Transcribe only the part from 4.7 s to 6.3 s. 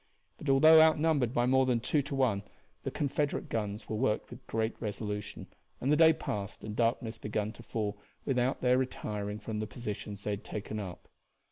resolution, and the day